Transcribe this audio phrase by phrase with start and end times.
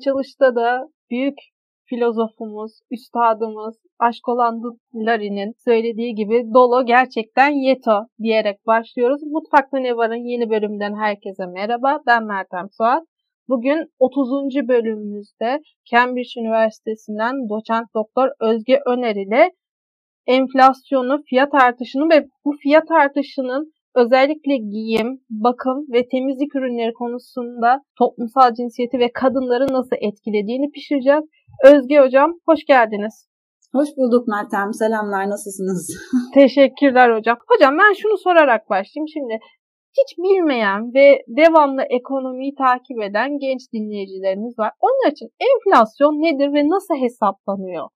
[0.00, 1.38] Açılışta da büyük
[1.84, 4.62] filozofumuz, üstadımız, aşk olan
[4.94, 9.22] Lari'nin söylediği gibi Dolo gerçekten yeto diyerek başlıyoruz.
[9.22, 12.00] Mutfakta Ne Var'ın yeni bölümünden herkese merhaba.
[12.06, 13.04] Ben Mertem Suat.
[13.48, 14.68] Bugün 30.
[14.68, 19.50] bölümümüzde Cambridge Üniversitesi'nden doçent doktor Özge Öner ile
[20.26, 28.54] enflasyonu, fiyat artışını ve bu fiyat artışının özellikle giyim, bakım ve temizlik ürünleri konusunda toplumsal
[28.54, 31.24] cinsiyeti ve kadınları nasıl etkilediğini pişireceğiz.
[31.64, 33.30] Özge Hocam hoş geldiniz.
[33.72, 34.72] Hoş bulduk Meltem.
[34.72, 35.30] Selamlar.
[35.30, 35.82] Nasılsınız?
[36.34, 37.36] Teşekkürler hocam.
[37.48, 39.08] Hocam ben şunu sorarak başlayayım.
[39.08, 39.34] Şimdi
[39.98, 44.72] hiç bilmeyen ve devamlı ekonomiyi takip eden genç dinleyicilerimiz var.
[44.80, 47.88] Onun için enflasyon nedir ve nasıl hesaplanıyor?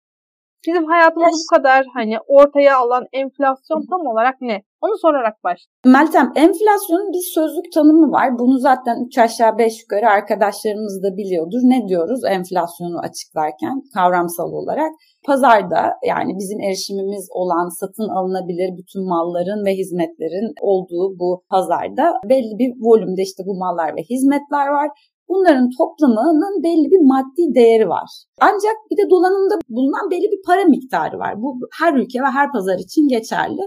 [0.66, 4.62] Bizim hayatımızı bu kadar hani ortaya alan enflasyon tam olarak ne?
[4.84, 5.92] Onu sorarak başlayalım.
[5.96, 8.38] Meltem, enflasyonun bir sözlük tanımı var.
[8.38, 11.60] Bunu zaten 3 aşağı 5 yukarı arkadaşlarımız da biliyordur.
[11.62, 14.92] Ne diyoruz enflasyonu açıklarken kavramsal olarak?
[15.26, 15.80] Pazarda
[16.12, 22.70] yani bizim erişimimiz olan satın alınabilir bütün malların ve hizmetlerin olduğu bu pazarda belli bir
[22.86, 24.88] volümde işte bu mallar ve hizmetler var.
[25.28, 28.08] Bunların toplamının belli bir maddi değeri var.
[28.40, 31.42] Ancak bir de dolanımda bulunan belli bir para miktarı var.
[31.42, 33.62] Bu her ülke ve her pazar için geçerli.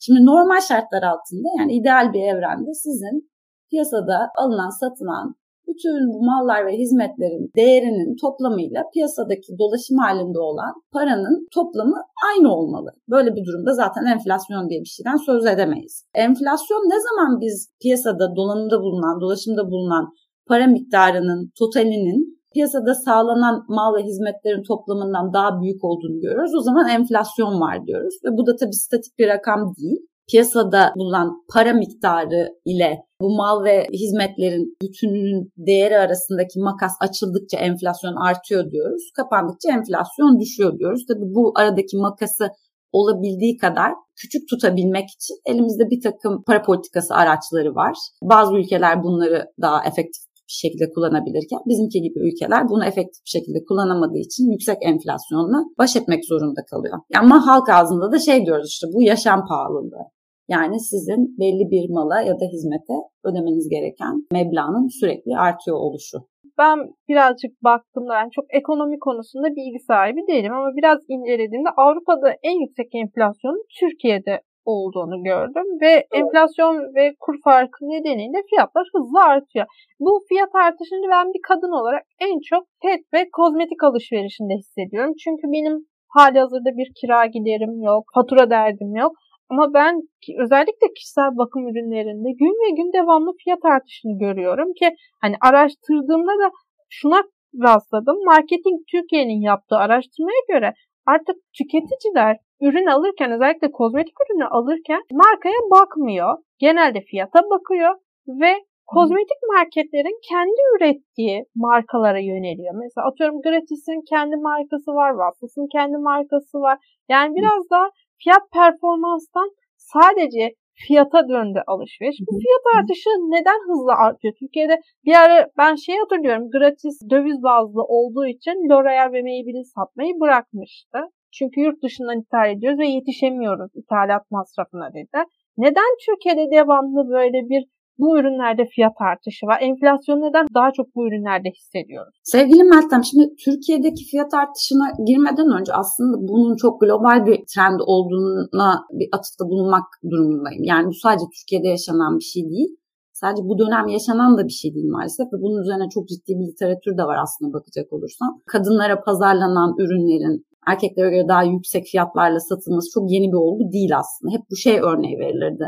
[0.00, 3.30] Şimdi normal şartlar altında yani ideal bir evrende sizin
[3.70, 5.34] piyasada alınan, satılan
[5.68, 11.98] bütün bu mallar ve hizmetlerin değerinin toplamıyla piyasadaki dolaşım halinde olan paranın toplamı
[12.28, 12.90] aynı olmalı.
[13.10, 16.04] Böyle bir durumda zaten enflasyon diye bir şeyden söz edemeyiz.
[16.14, 20.04] Enflasyon ne zaman biz piyasada dolanımda bulunan, dolaşımda bulunan
[20.48, 26.54] para miktarının totalinin piyasada sağlanan mal ve hizmetlerin toplamından daha büyük olduğunu görüyoruz.
[26.58, 29.98] O zaman enflasyon var diyoruz ve bu da tabii statik bir rakam değil.
[30.30, 38.16] Piyasada bulunan para miktarı ile bu mal ve hizmetlerin bütününün değeri arasındaki makas açıldıkça enflasyon
[38.16, 39.02] artıyor diyoruz.
[39.16, 41.04] Kapandıkça enflasyon düşüyor diyoruz.
[41.08, 42.48] Tabii bu aradaki makası
[42.92, 47.96] olabildiği kadar küçük tutabilmek için elimizde bir takım para politikası araçları var.
[48.22, 53.58] Bazı ülkeler bunları daha efektif bir şekilde kullanabilirken bizimki gibi ülkeler bunu efektif bir şekilde
[53.68, 56.98] kullanamadığı için yüksek enflasyonla baş etmek zorunda kalıyor.
[57.22, 60.04] Ama halk ağzında da şey diyoruz işte bu yaşam pahalılığı.
[60.48, 66.18] Yani sizin belli bir mala ya da hizmete ödemeniz gereken meblağın sürekli artıyor oluşu.
[66.58, 72.60] Ben birazcık baktığımda yani çok ekonomi konusunda bilgi sahibi değilim ama biraz incelediğimde Avrupa'da en
[72.60, 79.66] yüksek enflasyon Türkiye'de olduğunu gördüm ve enflasyon ve kur farkı nedeniyle fiyatlar hızlı artıyor.
[80.00, 85.12] Bu fiyat artışını ben bir kadın olarak en çok pet ve kozmetik alışverişinde hissediyorum.
[85.24, 89.12] Çünkü benim hali hazırda bir kira giderim yok, fatura derdim yok.
[89.50, 90.02] Ama ben
[90.44, 94.88] özellikle kişisel bakım ürünlerinde gün ve gün devamlı fiyat artışını görüyorum ki
[95.20, 96.50] hani araştırdığımda da
[96.88, 97.22] şuna
[97.62, 98.16] rastladım.
[98.24, 100.74] Marketing Türkiye'nin yaptığı araştırmaya göre
[101.06, 102.36] artık tüketiciler
[102.66, 106.38] ürün alırken özellikle kozmetik ürünü alırken markaya bakmıyor.
[106.58, 107.94] Genelde fiyata bakıyor
[108.28, 108.52] ve
[108.86, 112.74] kozmetik marketlerin kendi ürettiği markalara yöneliyor.
[112.74, 116.78] Mesela atıyorum Gratis'in kendi markası var, Watsons'ın kendi markası var.
[117.08, 117.86] Yani biraz daha
[118.22, 122.18] fiyat performanstan sadece fiyata döndü alışveriş.
[122.28, 124.34] Bu fiyat artışı neden hızlı artıyor?
[124.40, 130.14] Türkiye'de bir ara ben şey hatırlıyorum gratis döviz bazlı olduğu için L'Oreal ve Maybelline satmayı
[130.20, 130.98] bırakmıştı.
[131.38, 135.18] Çünkü yurt dışından ithal ediyoruz ve yetişemiyoruz ithalat masrafına dedi.
[135.56, 137.62] Neden Türkiye'de devamlı böyle bir
[137.98, 139.58] bu ürünlerde fiyat artışı var.
[139.68, 142.14] Enflasyon neden daha çok bu ürünlerde hissediyoruz?
[142.34, 148.70] Sevgili Meltem şimdi Türkiye'deki fiyat artışına girmeden önce aslında bunun çok global bir trend olduğuna
[148.98, 150.64] bir atıfta bulunmak durumundayım.
[150.64, 152.70] Yani bu sadece Türkiye'de yaşanan bir şey değil.
[153.12, 156.46] Sadece bu dönem yaşanan da bir şey değil maalesef ve bunun üzerine çok ciddi bir
[156.48, 158.30] literatür de var aslında bakacak olursan.
[158.52, 160.36] Kadınlara pazarlanan ürünlerin
[160.66, 164.32] erkeklere göre daha yüksek fiyatlarla satılması çok yeni bir olgu değil aslında.
[164.34, 165.66] Hep bu şey örneği verilirdi.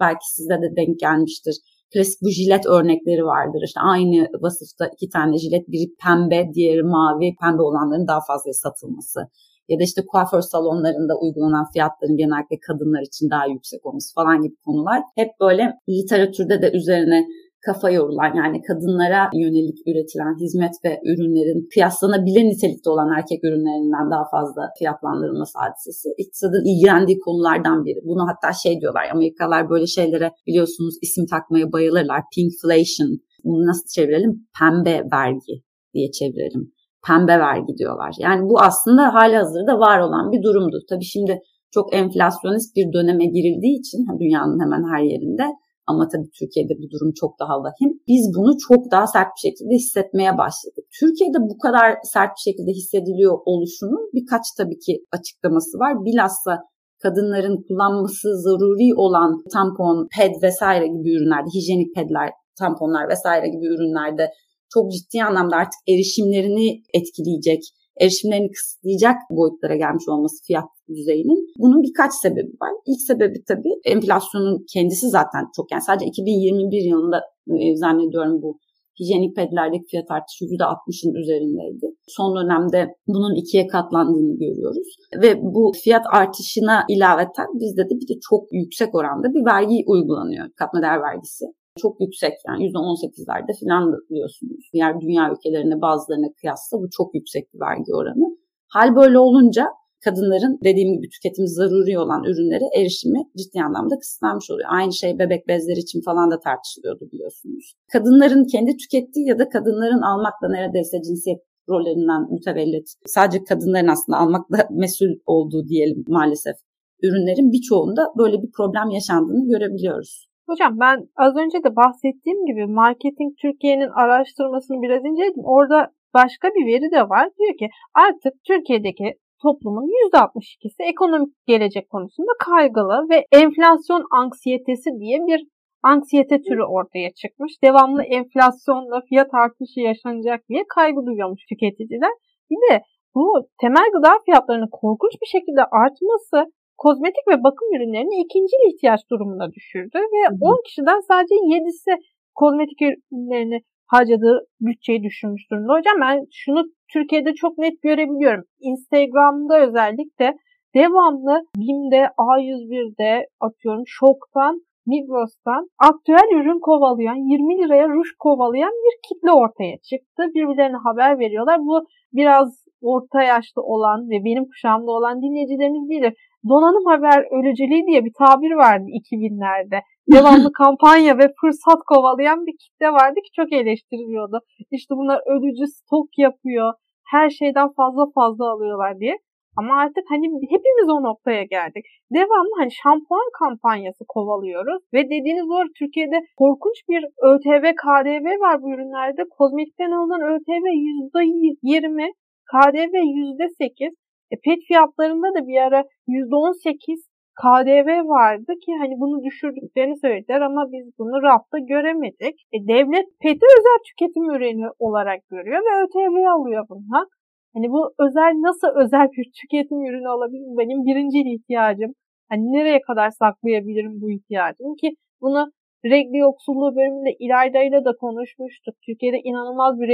[0.00, 1.56] Belki size de denk gelmiştir.
[1.94, 3.62] Klasik bu jilet örnekleri vardır.
[3.64, 7.36] İşte aynı vasıfta iki tane jilet, biri pembe, diğeri mavi.
[7.40, 9.20] Pembe olanların daha fazla satılması.
[9.68, 14.54] Ya da işte kuaför salonlarında uygulanan fiyatların genellikle kadınlar için daha yüksek olması falan gibi
[14.64, 15.02] konular.
[15.16, 17.26] Hep böyle literatürde de üzerine
[17.66, 24.24] kafa yorulan yani kadınlara yönelik üretilen hizmet ve ürünlerin kıyaslanabilir nitelikte olan erkek ürünlerinden daha
[24.34, 28.00] fazla fiyatlandırılması hadisesi iktisadın ilgilendiği konulardan biri.
[28.04, 32.20] Bunu hatta şey diyorlar Amerikalılar böyle şeylere biliyorsunuz isim takmaya bayılırlar.
[32.34, 33.10] Pinkflation.
[33.44, 34.32] Bunu nasıl çevirelim?
[34.58, 35.54] Pembe vergi
[35.94, 36.72] diye çevirelim.
[37.06, 38.14] pembe vergi diyorlar.
[38.18, 40.76] Yani bu aslında hali hazırda var olan bir durumdu.
[40.88, 45.46] Tabii şimdi çok enflasyonist bir döneme girildiği için dünyanın hemen her yerinde
[45.86, 47.90] ama tabii Türkiye'de bu durum çok daha vahim.
[48.08, 50.84] Biz bunu çok daha sert bir şekilde hissetmeye başladık.
[51.00, 55.92] Türkiye'de bu kadar sert bir şekilde hissediliyor oluşunun birkaç tabii ki açıklaması var.
[56.04, 56.58] Bilhassa
[57.02, 64.30] kadınların kullanması zaruri olan tampon, ped vesaire gibi ürünlerde, hijyenik pedler, tamponlar vesaire gibi ürünlerde
[64.74, 67.62] çok ciddi anlamda artık erişimlerini etkileyecek,
[68.00, 71.40] erişimlerini kısıtlayacak boyutlara gelmiş olması fiyat düzeyinin.
[71.58, 72.72] Bunun birkaç sebebi var.
[72.86, 78.58] İlk sebebi tabii enflasyonun kendisi zaten çok yani sadece 2021 yılında e, zannediyorum bu
[79.00, 81.86] hijyenik pedlerdeki fiyat artışı %60'ın üzerindeydi.
[82.06, 84.88] Son dönemde bunun ikiye katlandığını görüyoruz.
[85.22, 90.46] Ve bu fiyat artışına ilaveten bizde de bir de çok yüksek oranda bir vergi uygulanıyor.
[90.56, 91.44] Katma değer vergisi
[91.78, 94.70] çok yüksek yani %18'lerde falan biliyorsunuz.
[94.72, 98.36] Diğer dünya ülkelerine bazılarına kıyasla bu çok yüksek bir vergi oranı.
[98.68, 99.66] Hal böyle olunca
[100.04, 104.68] kadınların dediğim gibi tüketim zaruri olan ürünlere erişimi ciddi anlamda kısıtlanmış oluyor.
[104.72, 107.74] Aynı şey bebek bezleri için falan da tartışılıyordu biliyorsunuz.
[107.92, 114.68] Kadınların kendi tükettiği ya da kadınların almakla neredeyse cinsiyet rollerinden mütevellit sadece kadınların aslında almakla
[114.70, 116.56] mesul olduğu diyelim maalesef
[117.02, 120.28] ürünlerin birçoğunda böyle bir problem yaşandığını görebiliyoruz.
[120.48, 125.44] Hocam ben az önce de bahsettiğim gibi Marketing Türkiye'nin araştırmasını biraz inceledim.
[125.44, 127.28] Orada başka bir veri de var.
[127.38, 129.04] Diyor ki artık Türkiye'deki
[129.42, 135.40] toplumun %62'si ekonomik gelecek konusunda kaygılı ve enflasyon anksiyetesi diye bir
[135.82, 137.52] anksiyete türü ortaya çıkmış.
[137.64, 142.14] Devamlı enflasyonla fiyat artışı yaşanacak diye kaygı duyuyormuş tüketiciler.
[142.50, 142.82] Bir de
[143.14, 149.52] bu temel gıda fiyatlarının korkunç bir şekilde artması kozmetik ve bakım ürünlerini ikinci ihtiyaç durumuna
[149.52, 150.38] düşürdü ve hı hı.
[150.40, 151.92] 10 kişiden sadece 7'si
[152.34, 153.58] kozmetik ürünlerini
[153.92, 155.72] harcadığı bütçeyi düşünmüş durumda.
[155.72, 158.44] Hocam ben şunu Türkiye'de çok net görebiliyorum.
[158.60, 160.36] Instagram'da özellikle
[160.74, 169.32] devamlı BİM'de, A101'de atıyorum Şok'tan, Migros'tan aktüel ürün kovalayan, 20 liraya ruj kovalayan bir kitle
[169.32, 170.22] ortaya çıktı.
[170.34, 171.58] Birbirlerine haber veriyorlar.
[171.60, 176.14] Bu biraz orta yaşlı olan ve benim kuşağımda olan dinleyicilerimiz bilir
[176.48, 179.78] donanım haber ölücülüğü diye bir tabir vardı 2000'lerde.
[180.12, 184.38] Devamlı kampanya ve fırsat kovalayan bir kitle vardı ki çok eleştiriliyordu.
[184.70, 186.72] İşte bunlar ölücü stok yapıyor.
[187.06, 189.18] Her şeyden fazla fazla alıyorlar diye.
[189.56, 191.84] Ama artık hani hepimiz o noktaya geldik.
[192.14, 194.82] Devamlı hani şampuan kampanyası kovalıyoruz.
[194.94, 199.22] Ve dediğiniz doğru Türkiye'de korkunç bir ÖTV, KDV var bu ürünlerde.
[199.38, 202.12] Kozmetikten alınan ÖTV %20,
[202.50, 203.94] KDV %8.
[204.30, 207.12] E, pet fiyatlarında da bir ara %18
[207.42, 212.36] KDV vardı ki hani bunu düşürdüklerini söylediler ama biz bunu rafta göremedik.
[212.54, 217.06] E, devlet PET'i özel tüketim ürünü olarak görüyor ve ÖTV alıyor bundan.
[217.54, 220.58] Hani bu özel nasıl özel bir tüketim ürünü olabilir?
[220.58, 221.92] Benim birinci ihtiyacım.
[222.30, 224.90] Hani nereye kadar saklayabilirim bu ihtiyacımı ki
[225.20, 225.50] bunu
[225.84, 228.74] regli yoksulluğu bölümünde İlayda'yla da konuşmuştuk.
[228.86, 229.88] Türkiye'de inanılmaz bir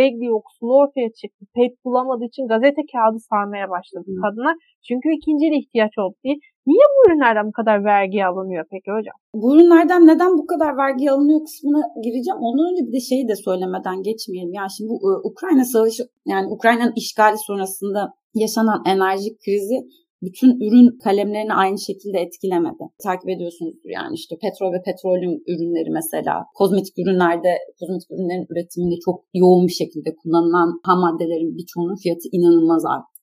[0.00, 1.42] regli yoksulluğu ortaya çıktı.
[1.56, 4.20] Pet bulamadığı için gazete kağıdı sarmaya başladı hmm.
[4.22, 4.52] kadına.
[4.86, 6.34] Çünkü ikinci ihtiyaç oldu diye.
[6.66, 9.16] Niye bu ürünlerden bu kadar vergi alınıyor peki hocam?
[9.34, 12.40] Bu ürünlerden neden bu kadar vergi alınıyor kısmına gireceğim.
[12.46, 14.52] Ondan önce bir de şeyi de söylemeden geçmeyelim.
[14.54, 18.00] Yani şimdi bu ıı, Ukrayna savaşı yani Ukrayna'nın işgali sonrasında
[18.34, 19.78] yaşanan enerji krizi
[20.22, 22.84] bütün ürün kalemlerini aynı şekilde etkilemedi.
[23.02, 29.24] Takip ediyorsunuzdur yani işte petrol ve petrolyum ürünleri mesela kozmetik ürünlerde kozmetik ürünlerin üretiminde çok
[29.34, 33.18] yoğun bir şekilde kullanılan ham maddelerin birçoğunun fiyatı inanılmaz arttı.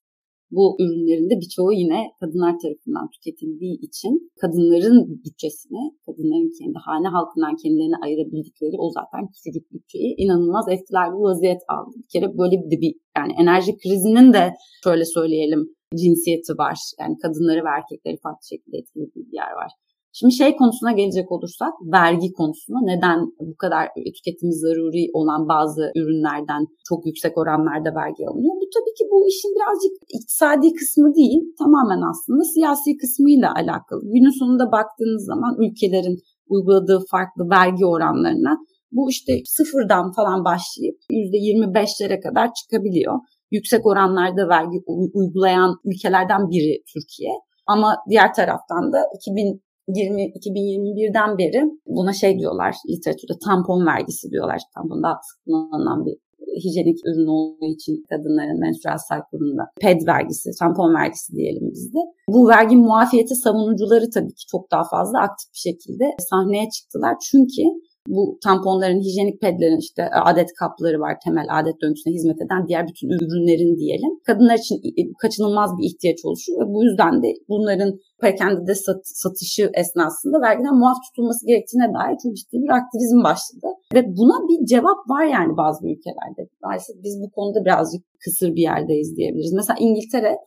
[0.52, 7.56] Bu ürünlerin de birçoğu yine kadınlar tarafından tüketildiği için kadınların bütçesine, kadınların kendi hane halkından
[7.62, 11.96] kendilerine ayırabildikleri o zaten küçücük bütçeyi inanılmaz etkiler bir vaziyet aldı.
[12.02, 16.78] Bir kere böyle bir, bir yani enerji krizinin de şöyle söyleyelim cinsiyeti var.
[17.00, 19.72] Yani kadınları ve erkekleri farklı şekilde etkilediği bir yer var.
[20.18, 23.84] Şimdi şey konusuna gelecek olursak vergi konusuna neden bu kadar
[24.16, 28.56] tüketim zaruri olan bazı ürünlerden çok yüksek oranlarda vergi alınıyor?
[28.62, 34.02] Bu tabii ki bu işin birazcık iktisadi kısmı değil tamamen aslında siyasi kısmıyla alakalı.
[34.16, 36.18] Günün sonunda baktığınız zaman ülkelerin
[36.50, 38.54] uyguladığı farklı vergi oranlarına
[38.92, 43.16] bu işte sıfırdan falan başlayıp %25'lere kadar çıkabiliyor
[43.52, 44.84] yüksek oranlarda vergi
[45.14, 47.32] uygulayan ülkelerden biri Türkiye.
[47.68, 54.62] Ama diğer taraftan da 2020 2021'den beri buna şey diyorlar literatürde tampon vergisi diyorlar.
[54.76, 56.16] Tampon daha kullanılan bir
[56.64, 62.00] hijyenik ürün olduğu için kadınların menstrual cycle'ında ped vergisi, tampon vergisi diyelim bizde.
[62.30, 67.16] Bu vergi muafiyeti savunucuları tabii ki çok daha fazla aktif bir şekilde sahneye çıktılar.
[67.32, 67.64] Çünkü
[68.08, 73.10] Bu tamponların, hijyenik pedlerin işte adet kapları var temel adet döngüsüne hizmet eden diğer bütün
[73.10, 74.12] ürünlerin diyelim.
[74.28, 74.82] Kadınlar için
[75.22, 80.98] kaçınılmaz bir ihtiyaç oluşuyor ve bu yüzden de bunların perakende sat, satışı esnasında vergiden muaf
[81.06, 83.68] tutulması gerektiğine dair çok ciddi bir aktivizm başladı.
[83.94, 86.42] Ve buna bir cevap var yani bazı ülkelerde.
[86.64, 89.54] Dolayısıyla biz bu konuda birazcık kısır bir yerdeyiz diyebiliriz.
[89.54, 90.38] Mesela İngiltere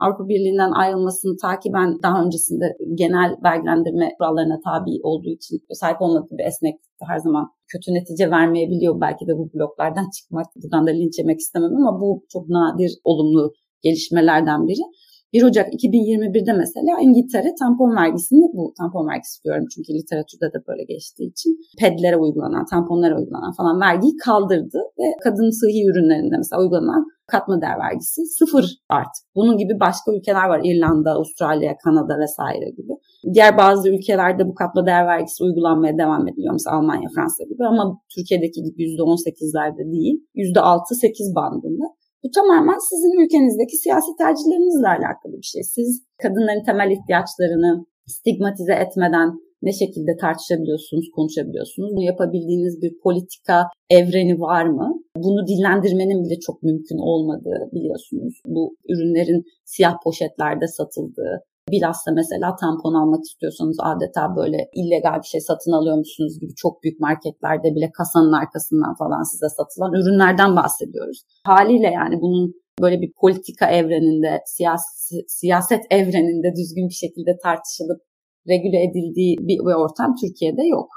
[0.00, 6.44] Avrupa Birliği'nden ayrılmasını takiben daha öncesinde genel vergilendirme kurallarına tabi olduğu için sahip olmadığı bir
[6.44, 9.00] esneklik her zaman kötü netice vermeyebiliyor.
[9.00, 13.52] Belki de bu bloklardan çıkmak, buradan da linç yemek istemem ama bu çok nadir olumlu
[13.82, 14.84] gelişmelerden biri.
[15.32, 20.84] 1 Ocak 2021'de mesela İngiltere tampon vergisini, bu tampon vergisi diyorum çünkü literatürde de böyle
[20.84, 27.04] geçtiği için pedlere uygulanan, tamponlara uygulanan falan vergiyi kaldırdı ve kadın sıhhi ürünlerinde mesela uygulanan
[27.30, 29.22] katma değer vergisi sıfır artık.
[29.34, 30.60] Bunun gibi başka ülkeler var.
[30.64, 32.92] İrlanda, Avustralya, Kanada vesaire gibi.
[33.34, 36.52] Diğer bazı ülkelerde bu katma değer vergisi uygulanmaya devam ediliyor.
[36.52, 40.16] Mesela Almanya, Fransa gibi ama Türkiye'deki gibi %18'lerde değil.
[40.34, 41.84] %6-8 bandında.
[42.24, 45.62] Bu tamamen sizin ülkenizdeki siyasi tercihlerinizle alakalı bir şey.
[45.62, 49.28] Siz kadınların temel ihtiyaçlarını stigmatize etmeden
[49.62, 51.90] ne şekilde tartışabiliyorsunuz, konuşabiliyorsunuz?
[51.92, 55.02] Bunu yapabildiğiniz bir politika evreni var mı?
[55.16, 58.34] Bunu dillendirmenin bile çok mümkün olmadığı biliyorsunuz.
[58.46, 61.34] Bu ürünlerin siyah poşetlerde satıldığı,
[61.72, 67.00] Bilhassa mesela tampon almak istiyorsanız adeta böyle illegal bir şey satın alıyormuşsunuz gibi çok büyük
[67.00, 71.22] marketlerde bile kasanın arkasından falan size satılan ürünlerden bahsediyoruz.
[71.44, 78.00] Haliyle yani bunun böyle bir politika evreninde, siyasi, siyaset evreninde düzgün bir şekilde tartışılıp
[78.48, 80.88] regüle edildiği bir, bir ortam Türkiye'de yok.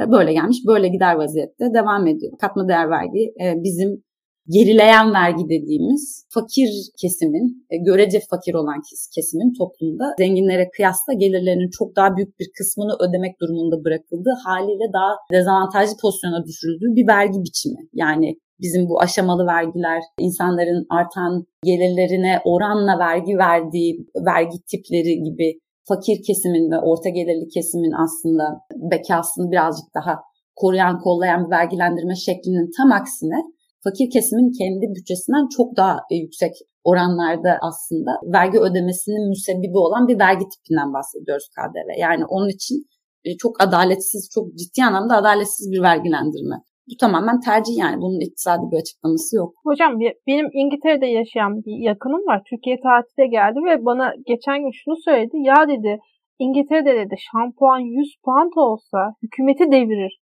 [0.00, 2.32] E, böyle gelmiş, böyle gider vaziyette devam ediyor.
[2.40, 4.04] Katma değer vergi e, bizim
[4.48, 8.80] gerileyen vergi dediğimiz fakir kesimin, e, görece fakir olan
[9.14, 15.12] kesimin toplumda zenginlere kıyasla gelirlerinin çok daha büyük bir kısmını ödemek durumunda bırakıldığı haliyle daha
[15.32, 17.80] dezavantajlı pozisyona düşürüldüğü bir vergi biçimi.
[17.92, 26.22] Yani bizim bu aşamalı vergiler, insanların artan gelirlerine oranla vergi verdiği vergi tipleri gibi fakir
[26.26, 28.44] kesimin ve orta gelirli kesimin aslında
[28.92, 30.14] bekasını birazcık daha
[30.56, 33.38] koruyan, kollayan bir vergilendirme şeklinin tam aksine
[33.86, 36.52] fakir kesimin kendi bütçesinden çok daha e, yüksek
[36.84, 41.88] oranlarda aslında vergi ödemesinin müsebbibi olan bir vergi tipinden bahsediyoruz KDV.
[42.00, 42.76] Yani onun için
[43.24, 46.56] e, çok adaletsiz, çok ciddi anlamda adaletsiz bir vergilendirme.
[46.90, 47.96] Bu tamamen tercih yani.
[48.02, 49.50] Bunun iktisadi bir açıklaması yok.
[49.64, 49.92] Hocam
[50.26, 52.42] benim İngiltere'de yaşayan bir yakınım var.
[52.50, 55.36] Türkiye tatile geldi ve bana geçen gün şunu söyledi.
[55.50, 55.98] Ya dedi
[56.38, 60.20] İngiltere'de dedi şampuan 100 pound olsa hükümeti devirir.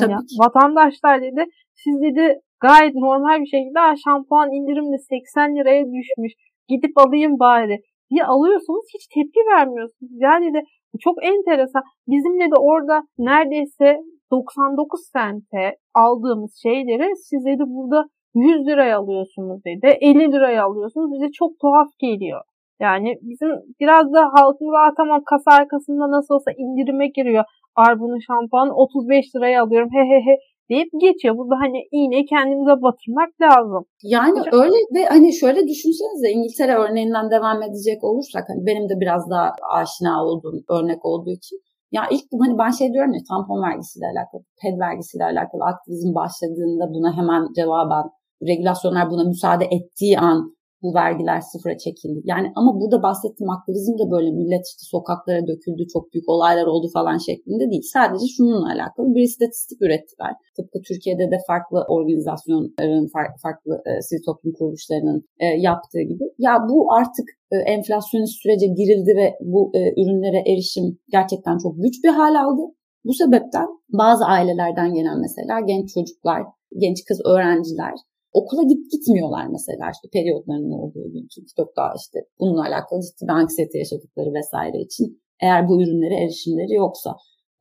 [0.00, 0.34] Tabii ki.
[0.38, 1.44] Vatandaşlar dedi
[1.74, 6.32] siz dedi gayet normal bir şekilde şampuan indirimli 80 liraya düşmüş.
[6.68, 7.76] Gidip alayım bari
[8.10, 10.12] diye alıyorsunuz hiç tepki vermiyorsunuz.
[10.26, 10.60] Yani de
[11.00, 11.82] çok enteresan.
[12.08, 13.98] Bizimle de orada neredeyse
[14.30, 19.86] 99 sente aldığımız şeyleri siz dedi burada 100 liraya alıyorsunuz dedi.
[20.00, 21.12] 50 liraya alıyorsunuz.
[21.12, 22.40] Bize çok tuhaf geliyor.
[22.80, 27.44] Yani bizim biraz da halkımız tamam kasa arkasında nasıl olsa indirime giriyor.
[27.76, 30.36] Arbunun şampuanı 35 liraya alıyorum he he he
[30.70, 31.36] deyip geçiyor.
[31.38, 33.82] Burada hani iğneyi kendimize batırmak lazım.
[34.02, 38.94] Yani Hocam, öyle ve hani şöyle düşünsenize İngiltere örneğinden devam edecek olursak hani benim de
[39.00, 41.58] biraz daha aşina olduğum örnek olduğu için
[41.92, 46.84] ya ilk hani ben şey diyorum ya tampon vergisiyle alakalı, ped vergisiyle alakalı aktivizm başladığında
[46.94, 48.04] buna hemen cevaben
[48.42, 52.20] regülasyonlar buna müsaade ettiği an bu vergiler sıfıra çekildi.
[52.24, 56.86] Yani ama burada bahsettiğim aktivizm de böyle millet işte sokaklara döküldü, çok büyük olaylar oldu
[56.94, 57.82] falan şeklinde değil.
[57.92, 60.32] Sadece şununla alakalı bir istatistik ürettiler.
[60.56, 63.06] Tıpkı Türkiye'de de farklı organizasyonların,
[63.42, 66.24] farklı e, sivil toplum kuruluşlarının e, yaptığı gibi.
[66.38, 72.08] Ya bu artık e, enflasyonist sürece girildi ve bu ürünlere erişim gerçekten çok güç bir
[72.08, 72.62] hal aldı.
[73.04, 76.42] Bu sebepten bazı ailelerden gelen mesela genç çocuklar,
[76.78, 77.94] genç kız öğrenciler
[78.38, 83.32] okula git gitmiyorlar mesela işte periyotlarının olduğu gün çünkü çok daha işte bununla alakalı ciddi
[83.32, 85.06] anksiyete yaşadıkları vesaire için
[85.42, 87.10] eğer bu ürünlere erişimleri yoksa.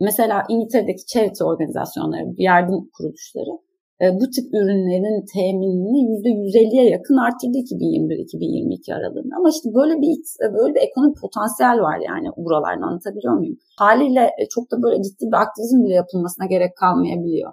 [0.02, 3.54] Mesela İngiltere'deki charity organizasyonları, yardım kuruluşları
[4.02, 9.36] e, bu tip ürünlerin teminini %150'ye yakın arttırdı 2021-2022 aralığında.
[9.40, 10.16] Ama işte böyle bir
[10.54, 13.58] böyle bir ekonomik potansiyel var yani buralarda anlatabiliyor muyum?
[13.78, 17.52] Haliyle e, çok da böyle ciddi bir aktivizm bile yapılmasına gerek kalmayabiliyor.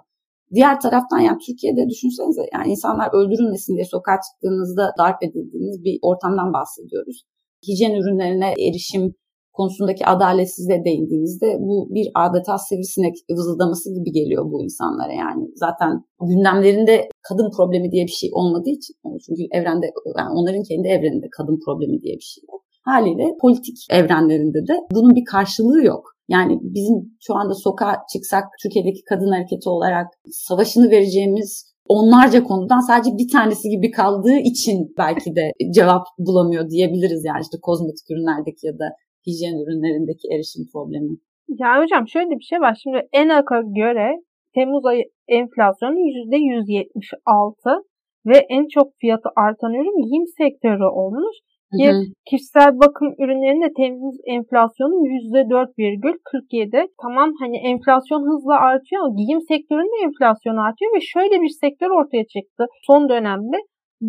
[0.53, 6.53] Diğer taraftan yani Türkiye'de düşünsenize yani insanlar öldürülmesin diye sokağa çıktığınızda darp edildiğiniz bir ortamdan
[6.53, 7.23] bahsediyoruz.
[7.67, 9.15] Hijyen ürünlerine erişim
[9.53, 15.47] konusundaki adaletsizliğe değindiğinizde bu bir adeta sivrisinek vızıldaması gibi geliyor bu insanlara yani.
[15.55, 18.95] Zaten gündemlerinde kadın problemi diye bir şey olmadığı için
[19.25, 19.85] çünkü evrende
[20.17, 22.63] yani onların kendi evreninde kadın problemi diye bir şey yok.
[22.85, 26.12] Haliyle politik evrenlerinde de bunun bir karşılığı yok.
[26.27, 33.11] Yani bizim şu anda sokağa çıksak Türkiye'deki kadın hareketi olarak savaşını vereceğimiz onlarca konudan sadece
[33.17, 38.73] bir tanesi gibi kaldığı için belki de cevap bulamıyor diyebiliriz yani işte kozmetik ürünlerdeki ya
[38.79, 38.87] da
[39.27, 41.15] hijyen ürünlerindeki erişim problemi.
[41.47, 42.79] Ya hocam şöyle bir şey var.
[42.83, 44.07] Şimdi ENAK'a göre
[44.55, 47.83] Temmuz ayı enflasyonu %176
[48.25, 51.35] ve en çok fiyatı artan ürün giyim sektörü olmuş.
[51.77, 56.87] Ki kişisel bakım ürünlerinin de Temmuz enflasyonu %4,47.
[57.01, 62.25] Tamam hani enflasyon hızla artıyor ama giyim sektöründe enflasyon artıyor ve şöyle bir sektör ortaya
[62.35, 63.57] çıktı son dönemde.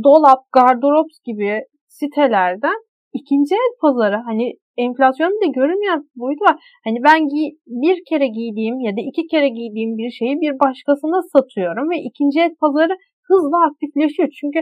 [0.05, 2.79] Dolap, gardırop gibi sitelerden
[3.13, 6.57] ikinci el pazarı hani enflasyonun da görünmeyen boyutu var.
[6.85, 11.21] Hani ben giy bir kere giydiğim ya da iki kere giydiğim bir şeyi bir başkasına
[11.33, 12.95] satıyorum ve ikinci el pazarı
[13.29, 14.29] hızla aktifleşiyor.
[14.41, 14.61] Çünkü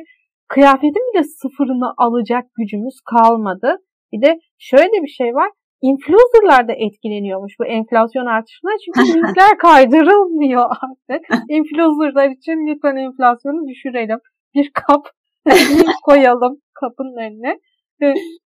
[0.53, 3.77] kıyafetin bile sıfırını alacak gücümüz kalmadı.
[4.13, 5.51] Bir de şöyle bir şey var.
[5.83, 8.71] Influencerlar da etkileniyormuş bu enflasyon artışına.
[8.85, 11.23] Çünkü linkler kaydırılmıyor artık.
[11.49, 14.19] Influencerlar için lütfen enflasyonu düşürelim.
[14.55, 15.05] Bir kap
[16.05, 17.59] koyalım kapının önüne.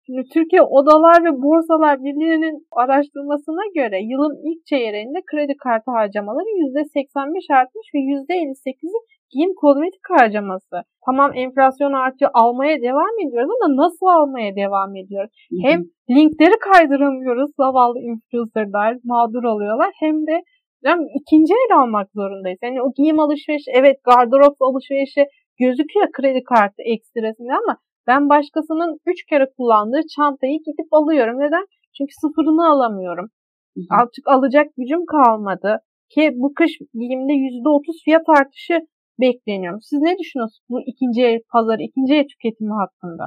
[0.07, 7.55] Şimdi Türkiye Odalar ve Borsalar Birliği'nin araştırmasına göre yılın ilk çeyreğinde kredi kartı harcamaları %85
[7.61, 8.99] artmış ve %58'i
[9.35, 10.77] giyim kozmetik harcaması.
[11.07, 15.31] Tamam enflasyon artıyor almaya devam ediyoruz ama nasıl almaya devam ediyoruz?
[15.67, 20.37] Hem linkleri kaydıramıyoruz zavallı influencerlar mağdur oluyorlar hem de
[20.85, 22.59] yani ikinci el almak zorundayız.
[22.63, 25.25] Yani o giyim alışverişi evet gardırop alışverişi
[25.61, 27.77] gözüküyor kredi kartı ekstresinde ama
[28.07, 31.37] ben başkasının üç kere kullandığı çantayı gidip alıyorum.
[31.39, 31.67] Neden?
[31.97, 33.29] Çünkü sıfırını alamıyorum.
[33.91, 35.79] Artık alacak gücüm kalmadı.
[36.15, 38.81] Ki bu kış giyimde %30 fiyat artışı
[39.21, 39.81] bekleniyor.
[39.89, 43.27] Siz ne düşünüyorsunuz bu ikinci el pazarı, ikinci el tüketimi hakkında?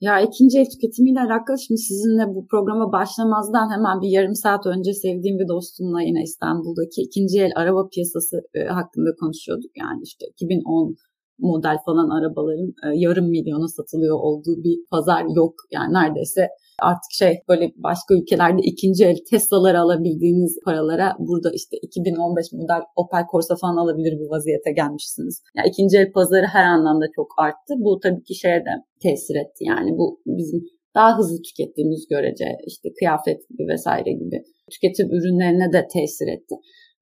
[0.00, 4.92] Ya ikinci el tüketimiyle alakalı şimdi sizinle bu programa başlamazdan hemen bir yarım saat önce
[4.92, 9.72] sevdiğim bir dostumla yine İstanbul'daki ikinci el araba piyasası e, hakkında konuşuyorduk.
[9.82, 10.96] Yani işte 2010
[11.38, 15.54] model falan arabaların e, yarım milyona satılıyor olduğu bir pazar yok.
[15.72, 16.48] Yani neredeyse
[16.82, 23.24] artık şey böyle başka ülkelerde ikinci el Tesla'lar alabildiğiniz paralara burada işte 2015 model Opel
[23.30, 25.42] Corsa falan alabilir bir vaziyete gelmişsiniz.
[25.56, 27.74] Yani ikinci el pazarı her anlamda çok arttı.
[27.78, 29.64] Bu tabii ki şeye de tesir etti.
[29.64, 30.60] Yani bu bizim
[30.94, 36.54] daha hızlı tükettiğimiz görece işte kıyafet gibi vesaire gibi tüketim ürünlerine de tesir etti.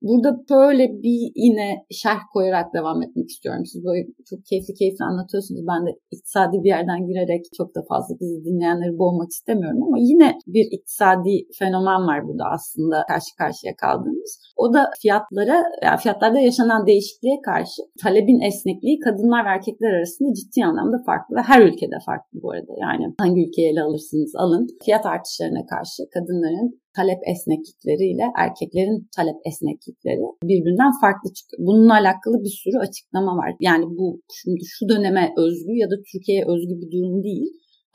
[0.03, 3.63] Burada böyle bir yine şerh koyarak devam etmek istiyorum.
[3.67, 5.61] Siz böyle çok keyifli keyifli anlatıyorsunuz.
[5.71, 10.29] Ben de iktisadi bir yerden girerek çok da fazla bizi dinleyenleri boğmak istemiyorum ama yine
[10.47, 14.31] bir iktisadi fenomen var burada aslında karşı karşıya kaldığımız.
[14.57, 20.65] O da fiyatlara, yani fiyatlarda yaşanan değişikliğe karşı talebin esnekliği kadınlar ve erkekler arasında ciddi
[20.65, 22.73] anlamda farklı ve her ülkede farklı bu arada.
[22.81, 24.67] Yani hangi ülkeyi ele alırsınız alın.
[24.85, 31.61] Fiyat artışlarına karşı kadınların talep esneklikleriyle erkeklerin talep esneklikleri birbirinden farklı çıkıyor.
[31.69, 33.51] Bununla alakalı bir sürü açıklama var.
[33.61, 34.07] Yani bu
[34.41, 37.49] şimdi şu döneme özgü ya da Türkiye'ye özgü bir durum değil.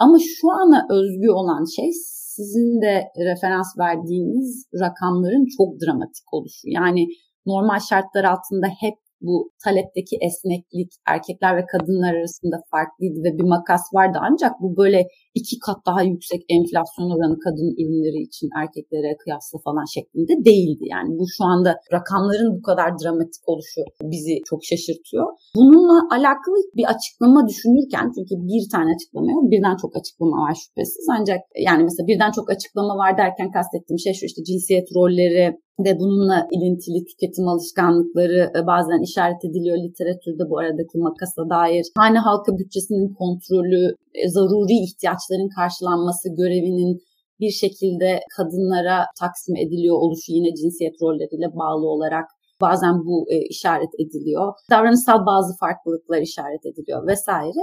[0.03, 1.89] Ama şu ana özgü olan şey
[2.35, 2.93] sizin de
[3.29, 6.65] referans verdiğiniz rakamların çok dramatik oluşu.
[6.79, 7.07] Yani
[7.45, 13.81] normal şartlar altında hep bu talepteki esneklik erkekler ve kadınlar arasında farklıydı ve bir makas
[13.93, 14.17] vardı.
[14.21, 15.07] Ancak bu böyle
[15.39, 20.83] iki kat daha yüksek enflasyon oranı kadın ürünleri için erkeklere kıyasla falan şeklinde değildi.
[20.95, 25.27] Yani bu şu anda rakamların bu kadar dramatik oluşu bizi çok şaşırtıyor.
[25.55, 31.05] Bununla alakalı bir açıklama düşünürken çünkü bir tane açıklama yok birden çok açıklama var şüphesiz.
[31.17, 35.45] Ancak yani mesela birden çok açıklama var derken kastettiğim şey şu işte cinsiyet rolleri,
[35.85, 41.85] ve bununla ilintili tüketim alışkanlıkları e, bazen işaret ediliyor literatürde bu aradaki makasa dair.
[41.97, 43.95] Hane halkı bütçesinin kontrolü,
[44.28, 47.02] zaruri ihtiyaçların karşılanması görevinin
[47.39, 52.26] bir şekilde kadınlara taksim ediliyor oluşu yine cinsiyet rolleriyle bağlı olarak
[52.62, 54.54] bazen bu e, işaret ediliyor.
[54.71, 57.62] Davranışsal bazı farklılıklar işaret ediliyor vesaire.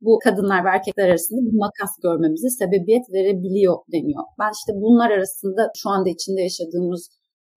[0.00, 4.24] Bu kadınlar ve erkekler arasında bir makas görmemize sebebiyet verebiliyor deniyor.
[4.38, 7.08] Ben işte bunlar arasında şu anda içinde yaşadığımız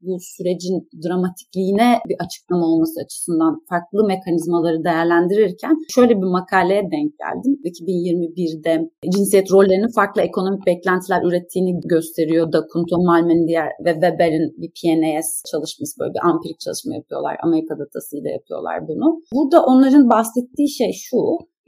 [0.05, 7.53] bu sürecin dramatikliğine bir açıklama olması açısından farklı mekanizmaları değerlendirirken şöyle bir makaleye denk geldim.
[7.71, 12.59] 2021'de cinsiyet rollerinin farklı ekonomik beklentiler ürettiğini gösteriyor da
[13.07, 17.37] Malmen diğer ve Weber'in bir PNAS çalışması böyle bir ampirik çalışma yapıyorlar.
[17.43, 19.21] Amerika datasıyla yapıyorlar bunu.
[19.33, 21.17] Burada onların bahsettiği şey şu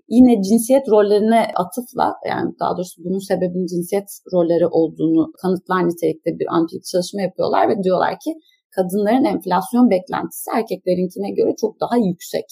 [0.10, 6.48] yine cinsiyet rollerine atıfla yani daha doğrusu bunun sebebinin cinsiyet rolleri olduğunu kanıtlar nitelikte bir
[6.56, 8.32] ampirik çalışma yapıyorlar ve diyorlar ki
[8.76, 12.46] kadınların enflasyon beklentisi erkeklerinkine göre çok daha yüksek.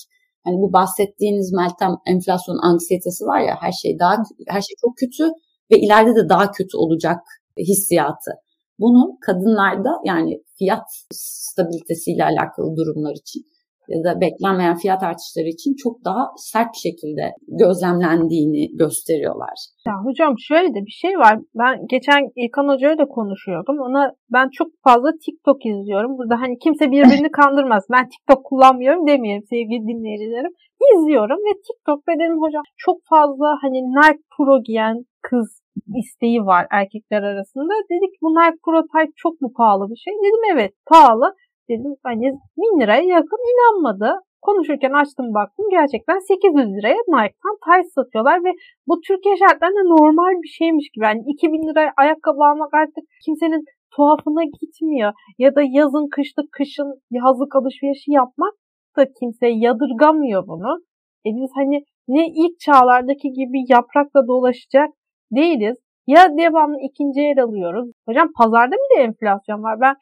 [0.45, 4.15] Hani bu bahsettiğiniz Meltem enflasyon anksiyetesi var ya her şey daha
[4.47, 5.23] her şey çok kötü
[5.71, 7.19] ve ileride de daha kötü olacak
[7.57, 8.31] hissiyatı.
[8.79, 13.41] Bunu kadınlarda yani fiyat stabilitesiyle alakalı durumlar için
[13.87, 19.55] ya da beklenmeyen fiyat artışları için çok daha sert bir şekilde gözlemlendiğini gösteriyorlar.
[19.87, 21.39] Ya hocam şöyle de bir şey var.
[21.55, 23.77] Ben geçen İlkan Hoca'yla da konuşuyordum.
[23.79, 26.17] Ona ben çok fazla TikTok izliyorum.
[26.17, 27.83] Burada hani kimse birbirini kandırmaz.
[27.91, 30.53] Ben TikTok kullanmıyorum demiyorum sevgili dinleyicilerim.
[30.93, 35.63] İzliyorum ve TikTok'ta dedim hocam çok fazla hani Nike Pro giyen kız
[36.01, 37.73] isteği var erkekler arasında.
[37.91, 40.13] Dedik bu Nike Pro Type çok mu pahalı bir şey?
[40.13, 41.35] Dedim evet pahalı.
[41.69, 44.09] Dedim hani 1000 liraya yakın inanmadı.
[44.41, 48.51] Konuşurken açtım baktım gerçekten 800 liraya Nike'tan Tice satıyorlar ve
[48.87, 51.05] bu Türkiye şartlarında normal bir şeymiş gibi.
[51.05, 53.63] Yani 2000 liraya ayakkabı almak artık kimsenin
[53.95, 55.11] tuhafına gitmiyor.
[55.37, 58.53] Ya da yazın kışlık kışın yazlık alışverişi yapmak
[58.97, 60.71] da kimse yadırgamıyor bunu.
[61.25, 64.89] E biz hani ne ilk çağlardaki gibi yaprakla dolaşacak
[65.31, 65.77] değiliz.
[66.07, 67.91] Ya devamlı ikinci el alıyoruz.
[68.07, 69.81] Hocam pazarda mı da enflasyon var?
[69.81, 69.95] Ben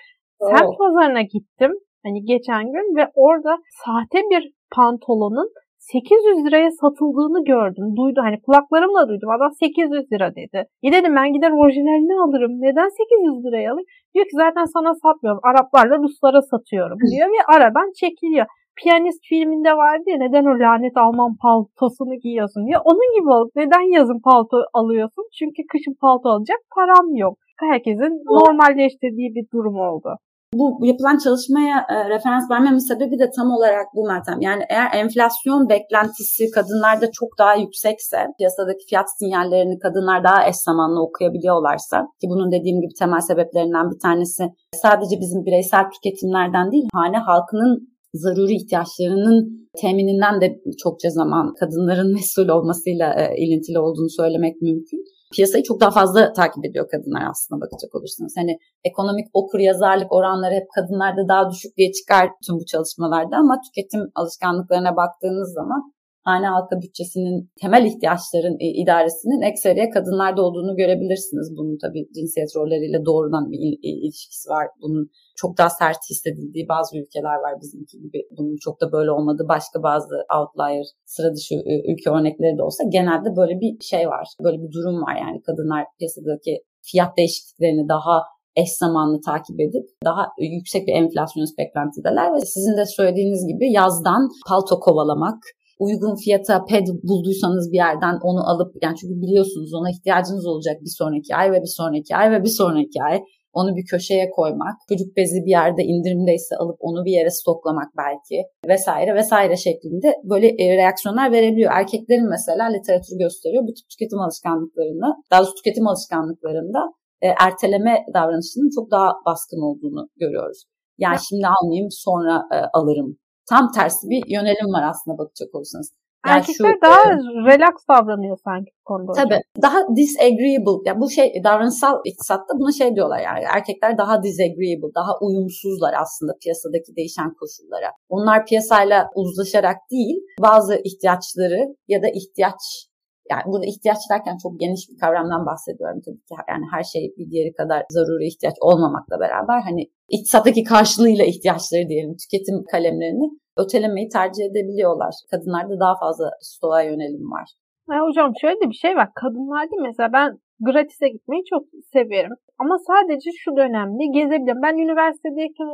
[0.49, 1.71] Semt pazarına gittim
[2.05, 7.85] hani geçen gün ve orada sahte bir pantolonun 800 liraya satıldığını gördüm.
[7.97, 9.29] Duydu hani kulaklarımla duydum.
[9.29, 10.59] Adam 800 lira dedi.
[10.83, 12.53] E dedim ben gider orijinalini alırım.
[12.65, 13.89] Neden 800 liraya alayım?
[14.13, 15.41] Diyor ki zaten sana satmıyorum.
[15.49, 18.45] Araplarla Ruslara satıyorum diyor ve aradan çekiliyor.
[18.77, 22.77] Piyanist filminde vardı ya neden o lanet Alman paltosunu giyiyorsun diye.
[22.89, 23.49] Onun gibi ol.
[23.55, 25.25] Neden yazın palto alıyorsun?
[25.39, 27.37] Çünkü kışın palto alacak param yok.
[27.59, 30.09] Herkesin normalleştirdiği bir durum oldu
[30.53, 34.41] bu yapılan çalışmaya e, referans vermemin sebebi de tam olarak bu Meltem.
[34.41, 41.03] Yani eğer enflasyon beklentisi kadınlarda çok daha yüksekse, piyasadaki fiyat sinyallerini kadınlar daha eş zamanlı
[41.03, 44.43] okuyabiliyorlarsa ki bunun dediğim gibi temel sebeplerinden bir tanesi
[44.83, 50.47] sadece bizim bireysel tüketimlerden değil, hane halkının zaruri ihtiyaçlarının temininden de
[50.83, 55.03] çokça zaman kadınların mesul olmasıyla e, ilintili olduğunu söylemek mümkün
[55.35, 58.33] piyasayı çok daha fazla takip ediyor kadınlar aslında bakacak olursanız.
[58.37, 63.61] Hani ekonomik okur yazarlık oranları hep kadınlarda daha düşük diye çıkar tüm bu çalışmalarda ama
[63.65, 71.57] tüketim alışkanlıklarına baktığınız zaman hane halka bütçesinin temel ihtiyaçların idaresinin ekseriye kadınlarda olduğunu görebilirsiniz.
[71.57, 74.67] Bunun tabii cinsiyet rolleriyle doğrudan bir ilişkisi var.
[74.81, 78.19] Bunun çok daha sert hissedildiği bazı ülkeler var bizimki gibi.
[78.37, 81.55] Bunun çok da böyle olmadığı başka bazı outlier sıra dışı
[81.91, 84.27] ülke örnekleri de olsa genelde böyle bir şey var.
[84.43, 88.23] Böyle bir durum var yani kadınlar piyasadaki fiyat değişikliklerini daha
[88.55, 94.29] eş zamanlı takip edip daha yüksek bir enflasyonist beklentideler ve sizin de söylediğiniz gibi yazdan
[94.47, 95.39] palto kovalamak,
[95.85, 100.93] uygun fiyata ped bulduysanız bir yerden onu alıp yani çünkü biliyorsunuz ona ihtiyacınız olacak bir
[100.99, 103.17] sonraki ay ve bir sonraki ay ve bir sonraki ay
[103.53, 108.37] onu bir köşeye koymak, çocuk bezi bir yerde indirimdeyse alıp onu bir yere stoklamak belki
[108.67, 111.71] vesaire vesaire şeklinde böyle e, reaksiyonlar verebiliyor.
[111.79, 116.79] Erkeklerin mesela literatür gösteriyor bu tip tüketim alışkanlıklarında, daha doğrusu tüketim alışkanlıklarında
[117.21, 120.63] e, erteleme davranışının çok daha baskın olduğunu görüyoruz.
[120.97, 123.17] Yani şimdi almayayım sonra e, alırım
[123.49, 125.91] tam tersi bir yönelim var aslında bakacak olursanız.
[126.27, 127.15] Yani Erkekler şu, daha e,
[127.49, 129.11] relax davranıyor sanki bu konuda.
[129.11, 129.25] Tabii.
[129.25, 129.41] Hocam.
[129.61, 130.81] Daha disagreeable.
[130.85, 133.43] Yani bu şey davranışsal iktisatta buna şey diyorlar yani.
[133.55, 137.91] Erkekler daha disagreeable, daha uyumsuzlar aslında piyasadaki değişen koşullara.
[138.09, 142.90] Onlar piyasayla uzlaşarak değil, bazı ihtiyaçları ya da ihtiyaç
[143.31, 146.33] yani burada ihtiyaç derken çok geniş bir kavramdan bahsediyorum tabii ki.
[146.51, 152.15] Yani her şey bir diğeri kadar zaruri ihtiyaç olmamakla beraber hani iktisattaki karşılığıyla ihtiyaçları diyelim
[152.21, 155.13] tüketim kalemlerini ötelemeyi tercih edebiliyorlar.
[155.31, 157.47] Kadınlarda daha fazla stoğa yönelim var.
[157.91, 159.09] Ya hocam şöyle bir şey var.
[159.21, 161.63] Kadınlarda mesela ben gratis'e gitmeyi çok
[161.93, 162.35] severim.
[162.61, 164.61] Ama sadece şu dönemde gezebilirim.
[164.63, 165.67] Ben üniversitedeyken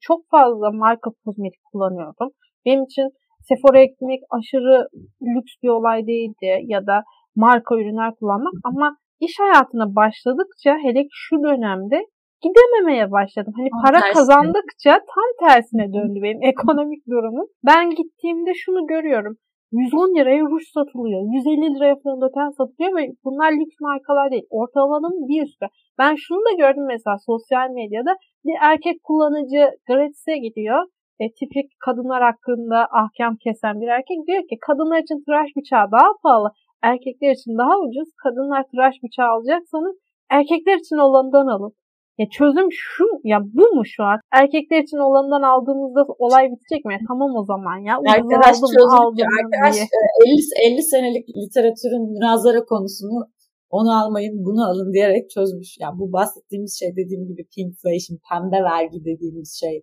[0.00, 2.30] çok fazla marka kozmetik kullanıyordum.
[2.66, 3.06] Benim için
[3.50, 4.88] Sephora'ya gitmek aşırı
[5.22, 7.02] lüks bir olay değildi ya da
[7.36, 11.98] marka ürünler kullanmak ama iş hayatına başladıkça hele şu dönemde
[12.44, 13.52] gidememeye başladım.
[13.56, 14.12] Hani tam para tersine.
[14.14, 17.46] kazandıkça tam tersine döndü benim ekonomik durumum.
[17.66, 19.34] Ben gittiğimde şunu görüyorum.
[19.72, 21.22] 110 liraya ruj satılıyor.
[21.34, 24.46] 150 liraya fondöten satılıyor ve bunlar lüks markalar değil.
[24.50, 25.66] Ortalamanın bir üstü.
[25.98, 28.12] Ben şunu da gördüm mesela sosyal medyada.
[28.44, 30.80] Bir erkek kullanıcı gratis'e gidiyor
[31.22, 36.10] e, tipik kadınlar hakkında ahkam kesen bir erkek diyor ki kadınlar için tıraş bıçağı daha
[36.22, 36.48] pahalı,
[36.90, 38.08] erkekler için daha ucuz.
[38.24, 39.96] Kadınlar tıraş bıçağı alacaksanız
[40.38, 41.72] erkekler için olanından alın.
[42.20, 44.18] Ya çözüm şu, ya bu mu şu an?
[44.40, 46.96] Erkekler için olanından aldığımızda olay bitecek mi?
[47.08, 47.94] Tamam o zaman ya.
[48.16, 49.86] Arkadaş aldım, çözüm, aldım arkadaş diye.
[50.66, 53.20] 50, 50 senelik literatürün münazara konusunu
[53.70, 55.70] onu almayın bunu alın diyerek çözmüş.
[55.82, 59.76] Yani bu bahsettiğimiz şey dediğim gibi pinkflation, pembe vergi dediğimiz şey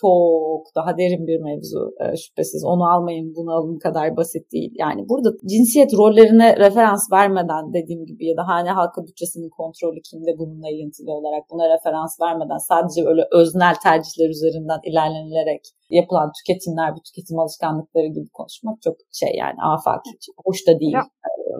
[0.00, 2.64] çok daha derin bir mevzu e, şüphesiz.
[2.64, 4.72] Onu almayın bunu alın kadar basit değil.
[4.74, 10.38] Yani burada cinsiyet rollerine referans vermeden dediğim gibi ya da hane halka bütçesinin kontrolü kimde
[10.38, 17.00] bununla ilintili olarak buna referans vermeden sadece öyle öznel tercihler üzerinden ilerlenilerek yapılan tüketimler, bu
[17.06, 20.10] tüketim alışkanlıkları gibi konuşmak çok şey yani afaki,
[20.44, 20.92] hoş da değil.
[20.92, 21.02] Ya,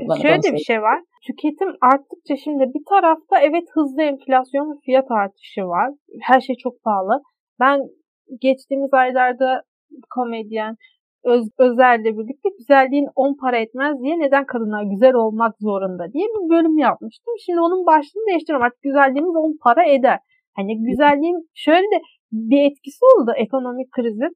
[0.09, 0.99] bana, şöyle bana bir şey var.
[1.27, 5.89] Tüketim arttıkça şimdi bir tarafta evet hızlı enflasyon fiyat artışı var.
[6.29, 7.23] Her şey çok pahalı.
[7.61, 7.79] Ben
[8.41, 9.63] geçtiğimiz aylarda
[10.11, 10.77] komedyen
[11.25, 16.51] Öz, Özer'le birlikte güzelliğin 10 para etmez diye neden kadınlar güzel olmak zorunda diye bir
[16.51, 17.35] bölüm yapmıştım.
[17.47, 18.67] Şimdi onun başlığını değiştiriyorum.
[18.67, 20.19] Artık güzelliğimiz 10 para eder.
[20.57, 22.01] Hani güzelliğin şöyle de
[22.33, 24.33] bir etkisi oldu ekonomik krizin.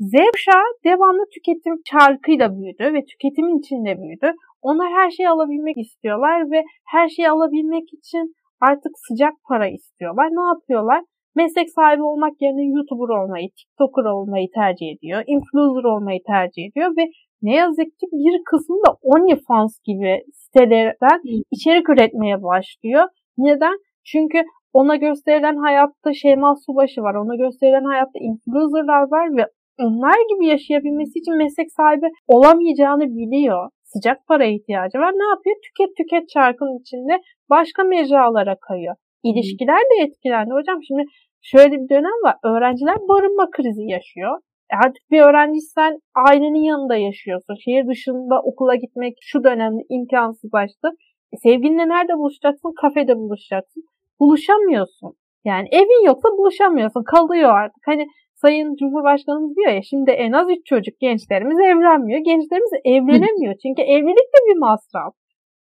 [0.00, 4.32] Z kuşağı devamlı tüketim çarkıyla büyüdü ve tüketimin içinde büyüdü.
[4.62, 10.28] Onlar her şeyi alabilmek istiyorlar ve her şeyi alabilmek için artık sıcak para istiyorlar.
[10.30, 11.04] Ne yapıyorlar?
[11.36, 15.22] Meslek sahibi olmak yerine YouTuber olmayı, TikToker olmayı tercih ediyor.
[15.26, 17.04] Influencer olmayı tercih ediyor ve
[17.42, 23.04] ne yazık ki bir kısmı da OnlyFans gibi sitelerden içerik üretmeye başlıyor.
[23.38, 23.76] Neden?
[24.04, 27.14] Çünkü ona gösterilen hayatta Şeyma Subaşı var.
[27.14, 29.46] Ona gösterilen hayatta influencerlar var ve
[29.78, 33.70] onlar gibi yaşayabilmesi için meslek sahibi olamayacağını biliyor.
[33.84, 35.12] Sıcak para ihtiyacı var.
[35.12, 35.56] Ne yapıyor?
[35.64, 38.96] Tüket tüket çarkının içinde başka mecralara kayıyor.
[39.22, 40.50] İlişkiler de etkilendi.
[40.54, 41.04] Hocam şimdi
[41.42, 42.36] şöyle bir dönem var.
[42.44, 44.38] Öğrenciler barınma krizi yaşıyor.
[44.72, 47.54] E artık bir öğrenciysen ailenin yanında yaşıyorsun.
[47.64, 50.88] Şehir dışında okula gitmek şu dönemde imkansızlaştı.
[51.32, 52.72] E sevgilinle nerede buluşacaksın?
[52.80, 53.82] Kafede buluşacaksın.
[54.20, 55.12] Buluşamıyorsun.
[55.44, 57.02] Yani evin yoksa buluşamıyorsun.
[57.02, 57.82] Kalıyor artık.
[57.86, 62.20] Hani Sayın Cumhurbaşkanımız diyor ya şimdi en az 3 çocuk gençlerimiz evlenmiyor.
[62.20, 63.54] Gençlerimiz evlenemiyor.
[63.62, 65.14] Çünkü evlilik de bir masraf.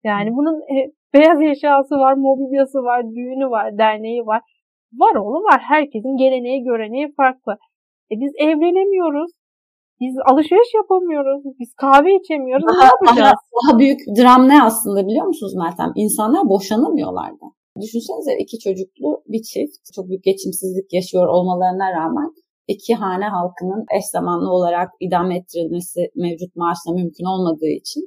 [0.04, 0.76] Yani bunun e,
[1.16, 4.40] beyaz eşyası var, mobilyası var, düğünü var, derneği var.
[4.92, 5.60] Var oğlum var.
[5.72, 7.52] Herkesin geleneği, göreneği farklı.
[8.12, 9.30] E biz evlenemiyoruz.
[10.00, 11.42] Biz alışveriş yapamıyoruz.
[11.60, 12.66] Biz kahve içemiyoruz.
[12.68, 13.40] Daha, ne yapacağız?
[13.42, 15.92] Daha, daha büyük dram ne aslında biliyor musunuz Meltem?
[15.94, 17.46] İnsanlar boşanamıyorlar da.
[17.82, 22.28] Düşünsenize iki çocuklu bir çift çok büyük geçimsizlik yaşıyor olmalarına rağmen
[22.68, 28.02] iki hane halkının eş zamanlı olarak idame ettirilmesi mevcut maaşla mümkün olmadığı için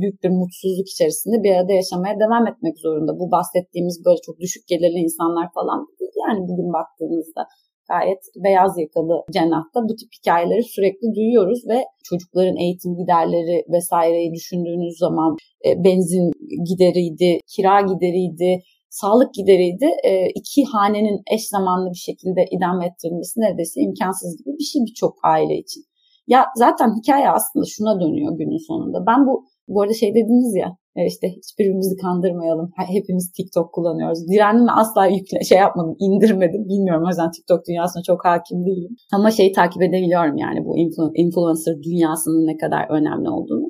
[0.00, 3.12] büyük bir mutsuzluk içerisinde bir arada yaşamaya devam etmek zorunda.
[3.20, 5.80] Bu bahsettiğimiz böyle çok düşük gelirli insanlar falan
[6.22, 7.42] yani bugün baktığımızda
[7.88, 14.98] gayet beyaz yakalı cenahta bu tip hikayeleri sürekli duyuyoruz ve çocukların eğitim giderleri vesaireyi düşündüğünüz
[14.98, 15.36] zaman
[15.66, 16.30] e, benzin
[16.70, 19.88] gideriydi, kira gideriydi, sağlık gideriydi.
[20.10, 25.14] E, iki hanenin eş zamanlı bir şekilde idame ettirilmesi neredeyse imkansız gibi bir şey birçok
[25.24, 25.82] aile için.
[26.26, 29.06] Ya zaten hikaye aslında şuna dönüyor günün sonunda.
[29.06, 32.70] Ben bu bu arada şey dediniz ya e, işte hiçbirimizi kandırmayalım.
[32.96, 34.28] Hepimiz TikTok kullanıyoruz.
[34.28, 36.68] Direndim asla yükle, şey yapmadım, indirmedim.
[36.68, 38.96] Bilmiyorum o yüzden TikTok dünyasına çok hakim değilim.
[39.12, 40.78] Ama şeyi takip edebiliyorum yani bu
[41.22, 43.66] influencer dünyasının ne kadar önemli olduğunu.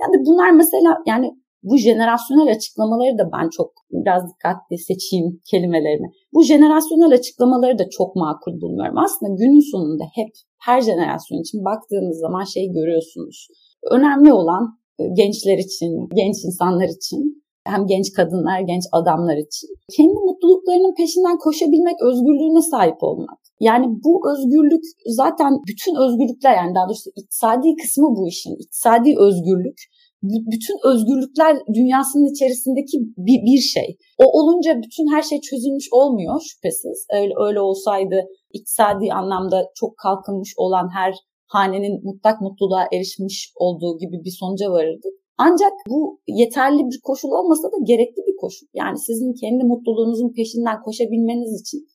[0.00, 1.30] Yani bunlar mesela yani
[1.62, 6.08] bu jenerasyonel açıklamaları da ben çok biraz dikkatli seçeyim kelimelerimi.
[6.34, 8.98] Bu jenerasyonel açıklamaları da çok makul bulmuyorum.
[8.98, 10.28] Aslında günün sonunda hep
[10.60, 13.48] her jenerasyon için baktığınız zaman şey görüyorsunuz.
[13.90, 20.94] Önemli olan gençler için, genç insanlar için hem genç kadınlar, genç adamlar için kendi mutluluklarının
[20.94, 23.38] peşinden koşabilmek özgürlüğüne sahip olmak.
[23.60, 28.54] Yani bu özgürlük zaten bütün özgürlükler yani daha doğrusu iktisadi kısmı bu işin.
[28.62, 29.78] İktisadi özgürlük
[30.22, 33.96] bütün özgürlükler dünyasının içerisindeki bir, bir şey.
[34.18, 37.06] O olunca bütün her şey çözülmüş olmuyor şüphesiz.
[37.12, 41.14] Öyle, öyle olsaydı iktisadi anlamda çok kalkınmış olan her
[41.48, 45.14] hanenin mutlak mutluluğa erişmiş olduğu gibi bir sonuca varırdık.
[45.38, 48.66] Ancak bu yeterli bir koşul olmasa da gerekli bir koşul.
[48.74, 51.88] Yani sizin kendi mutluluğunuzun peşinden koşabilmeniz için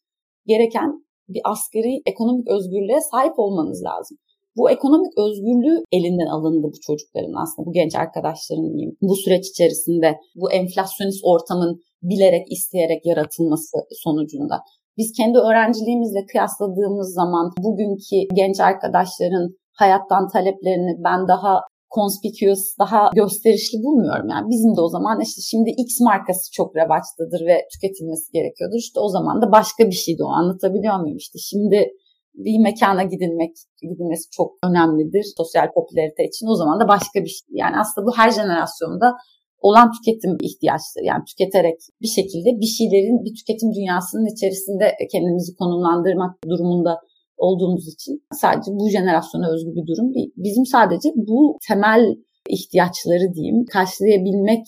[0.48, 4.18] gereken bir askeri ekonomik özgürlüğe sahip olmanız lazım.
[4.58, 8.96] Bu ekonomik özgürlüğü elinden alındı bu çocukların aslında, bu genç arkadaşların.
[9.02, 14.56] Bu süreç içerisinde bu enflasyonist ortamın bilerek, isteyerek yaratılması sonucunda.
[14.98, 19.46] Biz kendi öğrenciliğimizle kıyasladığımız zaman bugünkü genç arkadaşların
[19.82, 21.62] hayattan taleplerini ben daha
[21.96, 24.28] conspicuous, daha gösterişli bulmuyorum.
[24.30, 28.80] Yani bizim de o zaman işte şimdi X markası çok revaçtadır ve tüketilmesi gerekiyordur.
[28.86, 31.18] İşte o zaman da başka bir şeydi o anlatabiliyor muyum?
[31.18, 31.80] İşte şimdi
[32.34, 36.48] bir mekana gidilmek gidilmesi çok önemlidir sosyal popülarite için.
[36.48, 37.48] O zaman da başka bir şey.
[37.50, 39.08] Yani aslında bu her jenerasyonda
[39.68, 46.34] olan tüketim ihtiyaçları yani tüketerek bir şekilde bir şeylerin bir tüketim dünyasının içerisinde kendimizi konumlandırmak
[46.52, 46.94] durumunda
[47.38, 50.32] olduğumuz için sadece bu jenerasyona özgü bir durum değil.
[50.38, 52.04] Bizim sadece bu temel
[52.50, 54.66] ihtiyaçları diyeyim karşılayabilmek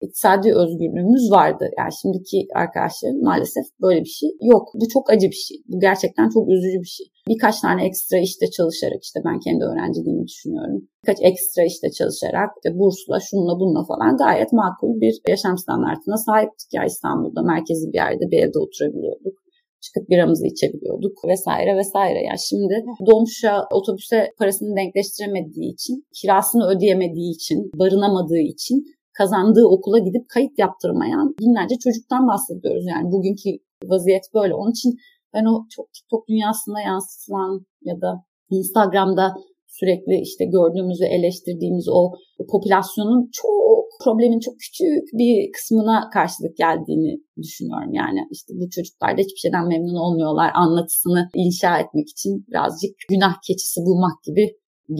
[0.00, 1.64] iktisadi özgürlüğümüz vardı.
[1.78, 4.64] Yani şimdiki arkadaşların maalesef böyle bir şey yok.
[4.74, 5.56] Bu çok acı bir şey.
[5.68, 7.06] Bu gerçekten çok üzücü bir şey.
[7.28, 10.88] Birkaç tane ekstra işte çalışarak işte ben kendi öğrenciliğimi düşünüyorum.
[11.02, 16.70] Birkaç ekstra işte çalışarak işte bursla şunla bununla falan gayet makul bir yaşam standartına sahiptik
[16.74, 19.46] ya İstanbul'da merkezi bir yerde bir evde oturabiliyorduk
[19.86, 22.18] çıkıp biramızı içebiliyorduk vesaire vesaire.
[22.28, 28.76] Yani şimdi dolmuşa, otobüse parasını denkleştiremediği için, kirasını ödeyemediği için, barınamadığı için
[29.18, 32.84] kazandığı okula gidip kayıt yaptırmayan binlerce çocuktan bahsediyoruz.
[32.88, 33.50] Yani bugünkü
[33.84, 34.54] vaziyet böyle.
[34.54, 34.92] Onun için
[35.34, 38.10] ben o çok TikTok dünyasında yansıtılan ya da
[38.50, 39.34] Instagram'da
[39.66, 42.12] sürekli işte gördüğümüz ve eleştirdiğimiz o
[42.50, 47.92] popülasyonun çok problemin çok küçük bir kısmına karşılık geldiğini düşünüyorum.
[47.92, 50.50] Yani işte bu çocuklar da hiçbir şeyden memnun olmuyorlar.
[50.54, 54.44] Anlatısını inşa etmek için birazcık günah keçisi bulmak gibi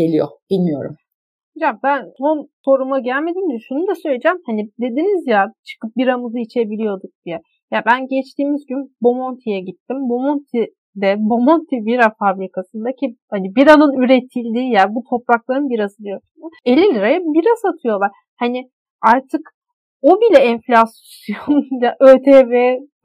[0.01, 0.29] geliyor.
[0.51, 0.97] Bilmiyorum.
[1.57, 4.39] Hocam ben son soruma gelmediğim için şunu da söyleyeceğim.
[4.47, 7.41] Hani dediniz ya çıkıp biramızı içebiliyorduk diye.
[7.71, 9.97] Ya ben geçtiğimiz gün Bomonti'ye gittim.
[10.09, 16.21] Bomonti'de Bomonti bira fabrikasındaki hani biranın üretildiği yer bu toprakların birası diyor.
[16.65, 18.11] 50 liraya bira satıyorlar.
[18.37, 18.71] Hani
[19.03, 19.41] artık
[20.03, 22.53] o bile enflasyonda ÖTV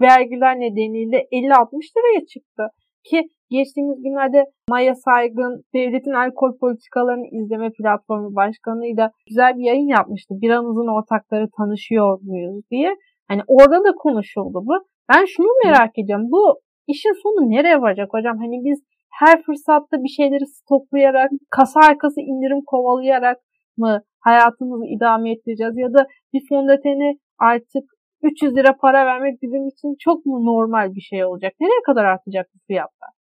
[0.02, 2.64] vergiler nedeniyle 50-60 liraya çıktı.
[3.04, 10.34] Ki geçtiğimiz günlerde Maya Saygın devletin alkol politikalarını izleme platformu başkanıyla güzel bir yayın yapmıştı.
[10.42, 12.96] Biranızın ortakları tanışıyor muyuz diye.
[13.28, 14.74] Hani orada da konuşuldu bu.
[15.10, 16.28] Ben şunu merak ediyorum.
[16.32, 18.38] Bu işin sonu nereye varacak hocam?
[18.38, 18.80] Hani biz
[19.20, 23.38] her fırsatta bir şeyleri stoklayarak, kasa arkası indirim kovalayarak
[23.78, 27.84] mı hayatımızı idame ettireceğiz ya da bir fondöteni artık
[28.24, 31.54] 300 lira para vermek bizim için çok mu normal bir şey olacak?
[31.60, 33.21] Nereye kadar artacak bu fiyatlar?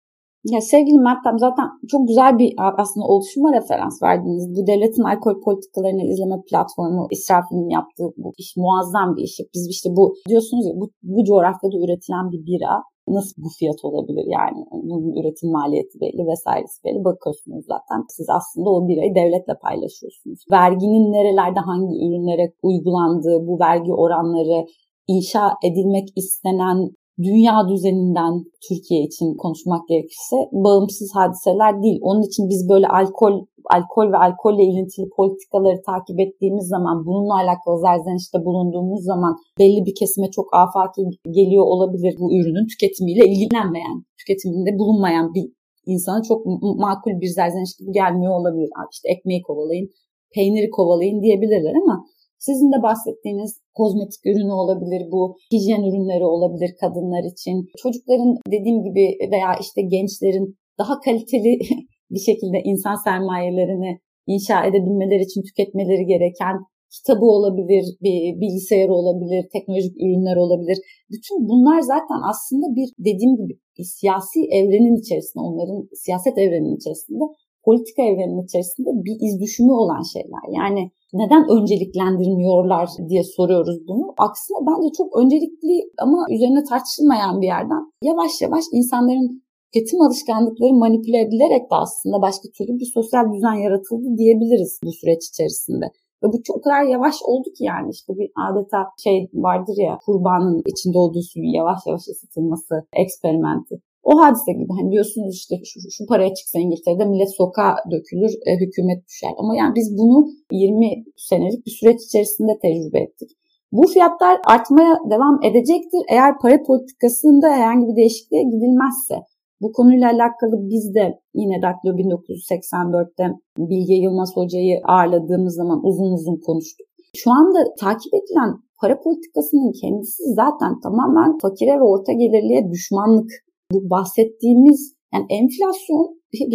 [0.52, 4.56] Ya sevgili Meltem zaten çok güzel bir aslında oluşuma referans verdiniz.
[4.56, 9.40] Bu devletin alkol politikalarını izleme platformu İsrafil'in yaptığı bu iş muazzam bir iş.
[9.54, 14.26] Biz işte bu diyorsunuz ya bu, bu coğrafyada üretilen bir bira nasıl bu fiyat olabilir
[14.28, 20.40] yani bunun üretim maliyeti belli vesairesi belli bakıyorsunuz zaten siz aslında o birayı devletle paylaşıyorsunuz.
[20.52, 24.66] Verginin nerelerde hangi ürünlere uygulandığı bu vergi oranları
[25.08, 26.78] inşa edilmek istenen
[27.18, 28.34] dünya düzeninden
[28.68, 32.00] Türkiye için konuşmak gerekirse bağımsız hadiseler değil.
[32.02, 33.46] Onun için biz böyle alkol
[33.78, 39.96] alkol ve alkolle ilintili politikaları takip ettiğimiz zaman bununla alakalı zerzenişte bulunduğumuz zaman belli bir
[40.00, 41.02] kesime çok afaki
[41.38, 45.46] geliyor olabilir bu ürünün tüketimiyle ilgilenmeyen, tüketiminde bulunmayan bir
[45.86, 46.46] insana çok
[46.86, 48.70] makul bir zerzeniş gibi gelmiyor olabilir.
[48.92, 49.90] İşte ekmeği kovalayın,
[50.36, 52.06] peyniri kovalayın diyebilirler ama
[52.46, 55.22] sizin de bahsettiğiniz kozmetik ürünü olabilir bu,
[55.54, 57.56] hijyen ürünleri olabilir kadınlar için.
[57.84, 60.48] Çocukların dediğim gibi veya işte gençlerin
[60.80, 61.52] daha kaliteli
[62.14, 63.92] bir şekilde insan sermayelerini
[64.28, 66.56] inşa edebilmeleri için tüketmeleri gereken
[66.96, 70.78] kitabı olabilir, bir bilgisayarı olabilir, teknolojik ürünler olabilir.
[71.14, 77.24] Bütün bunlar zaten aslında bir dediğim gibi bir siyasi evrenin içerisinde, onların siyaset evrenin içerisinde,
[77.66, 80.46] politika evrenin içerisinde bir iz düşümü olan şeyler.
[80.60, 84.06] Yani neden önceliklendirmiyorlar diye soruyoruz bunu.
[84.18, 91.20] Aksine bence çok öncelikli ama üzerine tartışılmayan bir yerden yavaş yavaş insanların tüketim alışkanlıkları manipüle
[91.26, 95.86] edilerek de aslında başka türlü bir sosyal düzen yaratıldı diyebiliriz bu süreç içerisinde.
[96.24, 100.62] Ve bu çok kadar yavaş oldu ki yani işte bir adeta şey vardır ya kurbanın
[100.72, 103.76] içinde olduğu suyun yavaş yavaş ısıtılması eksperimenti.
[104.04, 108.52] O hadise gibi hani diyorsunuz işte şu, şu paraya çıksa İngiltere'de millet sokağa dökülür, e,
[108.62, 109.34] hükümet düşer.
[109.38, 113.30] Ama yani biz bunu 20 senelik bir süreç içerisinde tecrübe ettik.
[113.72, 119.16] Bu fiyatlar artmaya devam edecektir eğer para politikasında herhangi bir değişikliğe gidilmezse.
[119.62, 123.24] Bu konuyla alakalı biz de yine Daktilo 1984'te
[123.58, 126.88] Bilge Yılmaz Hoca'yı ağırladığımız zaman uzun uzun konuştuk.
[127.16, 133.32] Şu anda takip edilen para politikasının kendisi zaten tamamen fakire ve orta gelirliye düşmanlık
[133.74, 136.06] bu bahsettiğimiz yani enflasyon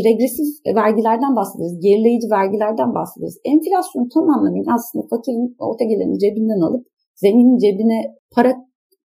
[0.09, 0.49] regresif
[0.83, 3.37] vergilerden bahsederiz, gerileyici vergilerden bahsederiz.
[3.45, 6.87] Enflasyon tam anlamıyla aslında fakirin orta gelirin cebinden alıp
[7.23, 7.99] zenginin cebine
[8.35, 8.53] para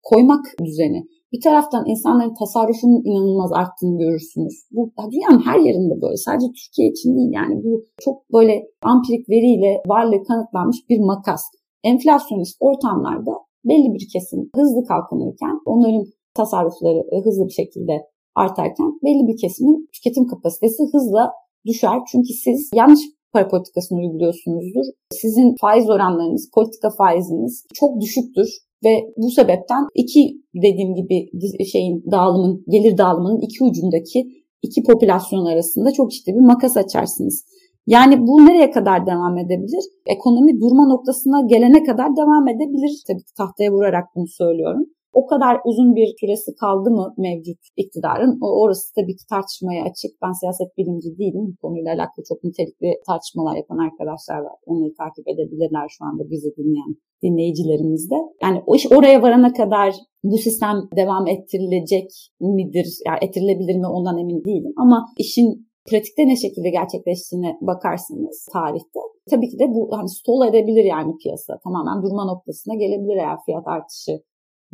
[0.04, 1.02] koymak düzeni.
[1.34, 4.56] Bir taraftan insanların tasarrufunun inanılmaz arttığını görürsünüz.
[4.72, 6.18] Bu dünyanın her yerinde böyle.
[6.18, 11.42] Sadece Türkiye için değil yani bu çok böyle ampirik veriyle varlığı kanıtlanmış bir makas.
[11.84, 13.32] Enflasyonist ortamlarda
[13.66, 16.06] belli bir kesim hızlı kalkınırken onların
[16.36, 17.94] tasarrufları e, hızlı bir şekilde
[18.36, 21.32] artarken belli bir kesimin tüketim kapasitesi hızla
[21.66, 22.00] düşer.
[22.12, 23.00] Çünkü siz yanlış
[23.34, 24.86] para politikasını uyguluyorsunuzdur.
[25.12, 28.48] Sizin faiz oranlarınız, politika faiziniz çok düşüktür
[28.86, 31.30] ve bu sebepten iki dediğim gibi
[31.66, 34.28] şeyin dağılımın, gelir dağılımının iki ucundaki
[34.62, 37.46] iki popülasyon arasında çok ciddi bir makas açarsınız.
[37.88, 39.84] Yani bu nereye kadar devam edebilir?
[40.06, 43.04] Ekonomi durma noktasına gelene kadar devam edebilir.
[43.08, 44.86] Tabii tahtaya vurarak bunu söylüyorum.
[45.14, 48.40] O kadar uzun bir süresi kaldı mı mevcut iktidarın?
[48.42, 50.12] Orası tabii ki tartışmaya açık.
[50.24, 51.46] Ben siyaset bilimci değilim.
[51.52, 54.58] Bu konuyla alakalı çok nitelikli tartışmalar yapan arkadaşlar var.
[54.66, 56.94] Onları takip edebilirler şu anda bizi dinleyen
[57.24, 58.16] dinleyicilerimiz de.
[58.44, 62.10] Yani o iş oraya varana kadar bu sistem devam ettirilecek
[62.40, 62.88] midir?
[63.08, 64.74] Yani ettirilebilir mi ondan emin değilim.
[64.78, 69.00] Ama işin pratikte ne şekilde gerçekleştiğine bakarsınız tarihte.
[69.30, 71.60] Tabii ki de bu hani stol edebilir yani piyasa.
[71.64, 74.12] Tamamen durma noktasına gelebilir eğer fiyat artışı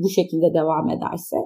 [0.02, 1.38] bu şekilde devam ederse.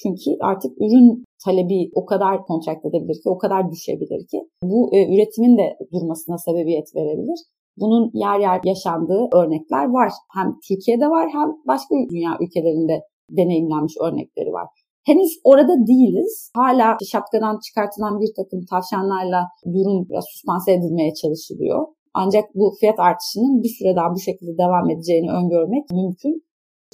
[0.00, 5.14] Çünkü artık ürün talebi o kadar kontrat edebilir ki, o kadar düşebilir ki bu e,
[5.14, 7.40] üretimin de durmasına sebebiyet verebilir.
[7.76, 10.12] Bunun yer yer yaşandığı örnekler var.
[10.36, 13.00] Hem Türkiye'de var hem başka dünya ülkelerinde
[13.30, 14.66] deneyimlenmiş örnekleri var.
[15.06, 16.50] Henüz orada değiliz.
[16.56, 19.40] Hala şapkadan çıkartılan bir takım tavşanlarla
[19.74, 21.86] durum biraz süspanse edilmeye çalışılıyor.
[22.14, 26.34] Ancak bu fiyat artışının bir süre daha bu şekilde devam edeceğini öngörmek mümkün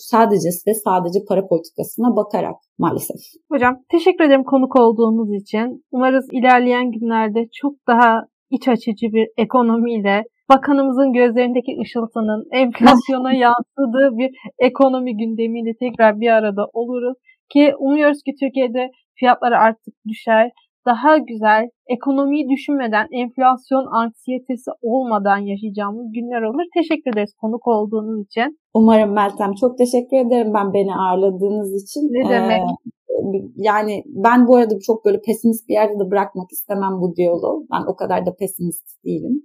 [0.00, 3.20] sadece ve sadece para politikasına bakarak maalesef.
[3.52, 5.84] Hocam teşekkür ederim konuk olduğunuz için.
[5.92, 14.30] Umarız ilerleyen günlerde çok daha iç açıcı bir ekonomiyle bakanımızın gözlerindeki ışıltının enflasyona yansıdığı bir
[14.58, 17.16] ekonomi gündemiyle tekrar bir arada oluruz.
[17.52, 20.50] Ki umuyoruz ki Türkiye'de fiyatları artık düşer
[20.86, 26.64] daha güzel, ekonomiyi düşünmeden, enflasyon anksiyetesi olmadan yaşayacağımız günler olur.
[26.78, 28.58] Teşekkür ederiz konuk olduğunuz için.
[28.74, 29.52] Umarım Meltem.
[29.54, 32.00] Çok teşekkür ederim ben beni ağırladığınız için.
[32.00, 32.62] Ne demek?
[33.10, 33.22] Ee,
[33.56, 37.66] yani ben bu arada çok böyle pesimist bir yerde de bırakmak istemem bu diyaloğu.
[37.72, 39.42] Ben o kadar da pesimist değilim.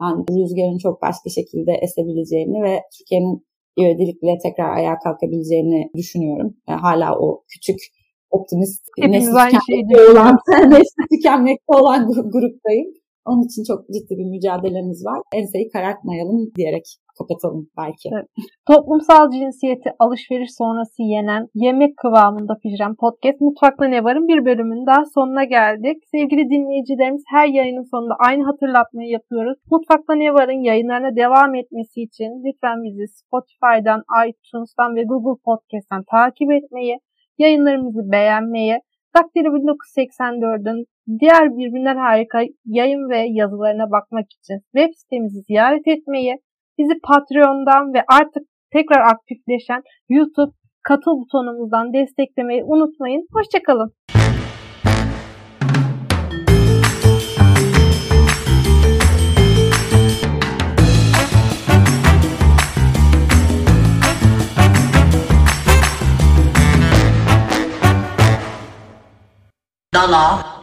[0.00, 3.46] Ben rüzgarın çok başka şekilde esebileceğini ve Türkiye'nin
[3.80, 6.54] ivedilikle tekrar ayağa kalkabileceğini düşünüyorum.
[6.66, 7.78] Hala o küçük
[8.30, 10.36] optimist Hepimiz nesli şeyi olan,
[10.70, 12.88] nesli tükenmekte olan gruptayım.
[13.26, 15.20] Onun için çok ciddi bir mücadelemiz var.
[15.34, 16.86] Enseyi karartmayalım diyerek
[17.18, 18.08] kapatalım belki.
[18.12, 18.26] Evet.
[18.70, 25.04] Toplumsal cinsiyeti alışveriş sonrası yenen yemek kıvamında pişiren podcast Mutfakta Ne Var'ın bir bölümünün daha
[25.14, 25.96] sonuna geldik.
[26.14, 29.58] Sevgili dinleyicilerimiz her yayının sonunda aynı hatırlatmayı yapıyoruz.
[29.70, 36.50] Mutfakta Ne Var'ın yayınlarına devam etmesi için lütfen bizi Spotify'dan, iTunes'tan ve Google Podcast'tan takip
[36.52, 36.98] etmeyi,
[37.38, 38.78] yayınlarımızı beğenmeyi,
[39.16, 40.84] Daktilo 1984'ün
[41.20, 46.36] diğer birbirinden harika yayın ve yazılarına bakmak için web sitemizi ziyaret etmeyi,
[46.78, 53.26] bizi Patreon'dan ve artık tekrar aktifleşen YouTube katıl butonumuzdan desteklemeyi unutmayın.
[53.32, 53.92] Hoşçakalın.
[69.96, 70.55] 当劳